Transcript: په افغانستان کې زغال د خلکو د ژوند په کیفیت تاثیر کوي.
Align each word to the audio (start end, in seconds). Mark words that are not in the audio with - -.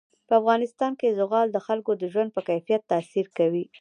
په 0.27 0.33
افغانستان 0.41 0.91
کې 0.99 1.15
زغال 1.19 1.47
د 1.51 1.57
خلکو 1.67 1.91
د 2.01 2.03
ژوند 2.13 2.29
په 2.33 2.41
کیفیت 2.49 2.81
تاثیر 2.91 3.25
کوي. 3.37 3.65